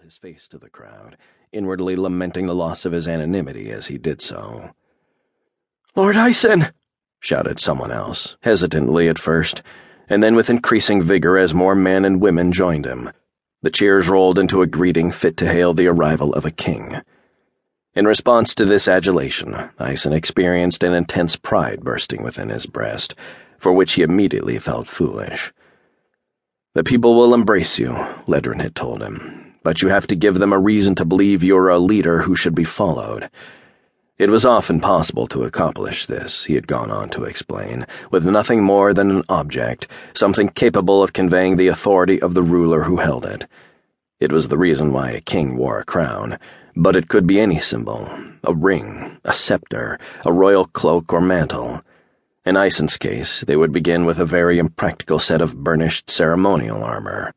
[0.00, 1.16] held his face to the crowd,
[1.52, 4.70] inwardly lamenting the loss of his anonymity as he did so.
[5.94, 6.68] Lord Ison!
[7.18, 9.62] shouted someone else, hesitantly at first,
[10.08, 13.10] and then with increasing vigor as more men and women joined him.
[13.60, 17.02] The cheers rolled into a greeting fit to hail the arrival of a king.
[17.94, 23.14] In response to this adulation, Ison experienced an intense pride bursting within his breast,
[23.58, 25.52] for which he immediately felt foolish.
[26.72, 27.90] The people will embrace you,
[28.26, 31.68] Ledrin had told him, but you have to give them a reason to believe you're
[31.68, 33.30] a leader who should be followed.
[34.18, 38.62] It was often possible to accomplish this, he had gone on to explain, with nothing
[38.62, 43.24] more than an object, something capable of conveying the authority of the ruler who held
[43.24, 43.46] it.
[44.18, 46.38] It was the reason why a king wore a crown,
[46.76, 48.10] but it could be any symbol
[48.44, 51.82] a ring, a scepter, a royal cloak or mantle.
[52.44, 57.32] In Ison's case, they would begin with a very impractical set of burnished ceremonial armor.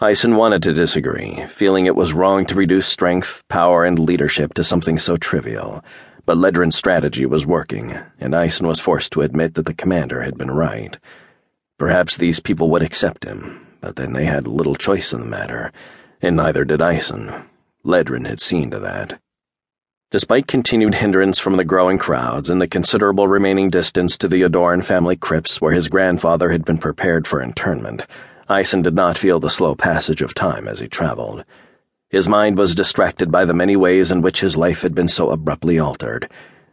[0.00, 4.62] Ison wanted to disagree, feeling it was wrong to reduce strength, power, and leadership to
[4.62, 5.84] something so trivial.
[6.24, 10.38] But Ledrin's strategy was working, and Ison was forced to admit that the commander had
[10.38, 10.96] been right.
[11.78, 15.72] Perhaps these people would accept him, but then they had little choice in the matter,
[16.22, 17.32] and neither did Ison.
[17.84, 19.20] Ledrin had seen to that.
[20.12, 24.84] Despite continued hindrance from the growing crowds and the considerable remaining distance to the Adoran
[24.84, 28.06] family crypts where his grandfather had been prepared for internment,
[28.50, 31.44] Ison did not feel the slow passage of time as he traveled.
[32.08, 35.30] His mind was distracted by the many ways in which his life had been so
[35.30, 36.30] abruptly altered,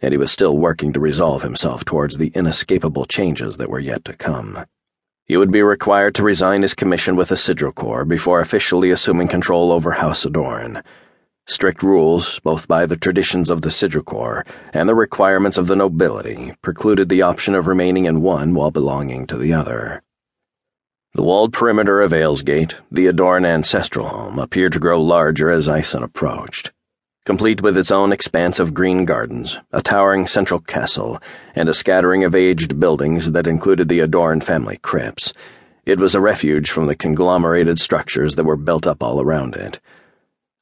[0.00, 4.04] and he was still working to resolve himself towards the inescapable changes that were yet
[4.06, 4.64] to come.
[5.26, 9.28] He would be required to resign his commission with the Sigil Corps before officially assuming
[9.28, 10.82] control over House Adoran.
[11.44, 15.76] Strict rules, both by the traditions of the Sigil Corps and the requirements of the
[15.76, 20.02] nobility, precluded the option of remaining in one while belonging to the other.
[21.18, 26.04] The walled perimeter of Aylesgate, the Adoran ancestral home, appeared to grow larger as Ison
[26.04, 26.70] approached.
[27.24, 31.20] Complete with its own expanse of green gardens, a towering central castle,
[31.56, 35.32] and a scattering of aged buildings that included the Adoran family crypts,
[35.84, 39.80] it was a refuge from the conglomerated structures that were built up all around it.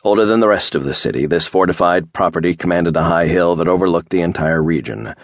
[0.04, 3.69] Older than the rest of the city, this fortified property commanded a high hill that
[3.69, 5.14] overlooked the entire region.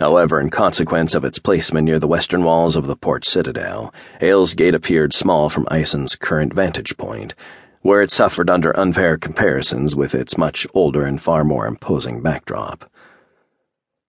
[0.00, 4.74] However, in consequence of its placement near the western walls of the port citadel, Aylesgate
[4.74, 7.34] appeared small from Ison's current vantage point,
[7.82, 12.90] where it suffered under unfair comparisons with its much older and far more imposing backdrop.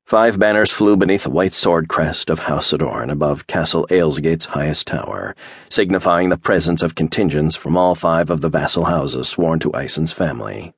[0.05, 4.87] Five banners flew beneath the white sword crest of House Adoran above Castle Aylesgate's highest
[4.87, 5.35] tower,
[5.69, 10.13] signifying the presence of contingents from all five of the vassal houses sworn to Ison's
[10.13, 10.73] family.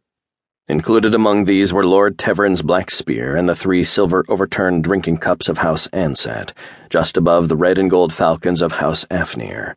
[0.69, 5.50] Included among these were Lord Teverin's black spear and the three silver overturned drinking cups
[5.50, 6.53] of House Ansett,
[6.90, 9.75] just above the red and gold falcons of House Afnir.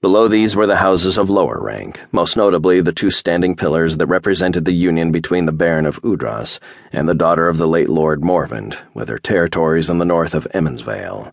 [0.00, 4.08] Below these were the houses of lower rank, most notably the two standing pillars that
[4.08, 6.58] represented the union between the Baron of Udras
[6.90, 10.48] and the daughter of the late Lord Morvand, with her territories in the north of
[10.52, 11.30] Emmonsvale.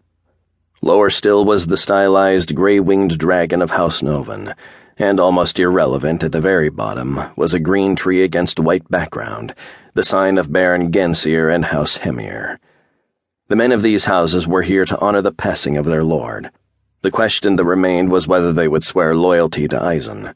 [0.84, 4.54] Lower still was the stylized gray winged dragon of House Novan,
[4.98, 9.54] and almost irrelevant at the very bottom was a green tree against white background,
[9.94, 12.60] the sign of Baron Gensir and House Hemir.
[13.48, 16.52] The men of these houses were here to honor the passing of their lord
[17.06, 20.34] the question that remained was whether they would swear loyalty to Ison.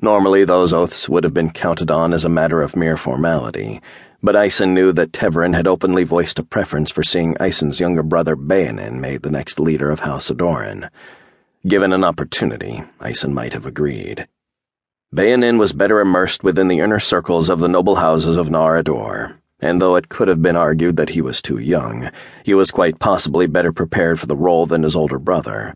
[0.00, 3.82] Normally, those oaths would have been counted on as a matter of mere formality,
[4.22, 8.34] but Ison knew that Teverin had openly voiced a preference for seeing Ison's younger brother
[8.34, 10.88] Bayanin made the next leader of House Adoran.
[11.66, 14.28] Given an opportunity, Ison might have agreed.
[15.12, 19.40] Bayanin was better immersed within the inner circles of the noble houses of Nar Ador,
[19.58, 22.10] and though it could have been argued that he was too young,
[22.44, 25.74] he was quite possibly better prepared for the role than his older brother.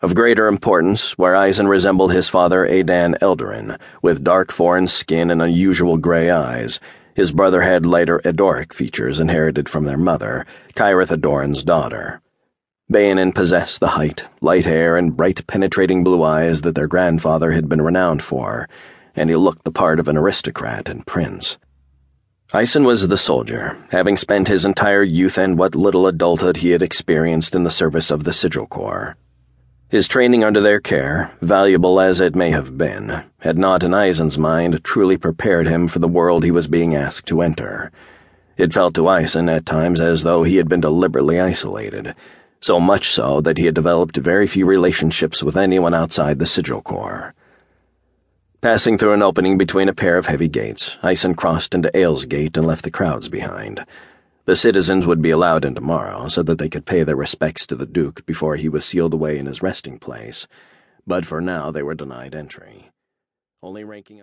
[0.00, 5.40] Of greater importance, where Ison resembled his father Adan Eldarin, with dark foreign skin and
[5.40, 6.80] unusual gray eyes,
[7.14, 10.44] his brother had lighter Edoric features inherited from their mother,
[10.74, 12.20] Kyrith Adoran's daughter.
[12.88, 17.68] Bayanin possessed the height, light hair, and bright penetrating blue eyes that their grandfather had
[17.68, 18.68] been renowned for,
[19.16, 21.58] and he looked the part of an aristocrat and prince.
[22.54, 26.80] Ison was the soldier, having spent his entire youth and what little adulthood he had
[26.80, 29.16] experienced in the service of the Sigil Corps.
[29.88, 34.38] His training under their care, valuable as it may have been, had not in Ison's
[34.38, 37.90] mind truly prepared him for the world he was being asked to enter.
[38.56, 42.14] It felt to Ison at times as though he had been deliberately isolated,
[42.60, 46.82] so much so that he had developed very few relationships with anyone outside the Sigil
[46.82, 47.34] Corps.
[48.60, 52.66] Passing through an opening between a pair of heavy gates, Ison crossed into Aylesgate and
[52.66, 53.84] left the crowds behind.
[54.46, 57.74] The citizens would be allowed in tomorrow so that they could pay their respects to
[57.74, 60.46] the Duke before he was sealed away in his resting place,
[61.06, 62.90] but for now they were denied entry.
[63.60, 64.14] Only ranking